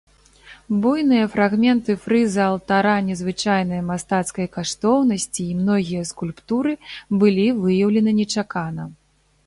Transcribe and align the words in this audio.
Буйныя 0.83 1.25
фрагменты 1.33 1.91
фрыза 2.05 2.43
алтара 2.53 2.95
незвычайнай 3.11 3.81
мастацкай 3.91 4.47
каштоўнасці 4.57 5.43
і 5.45 5.53
многія 5.61 6.03
скульптуры 6.13 6.73
былі 7.23 7.47
выяўлены 7.65 8.11
нечакана. 8.23 8.83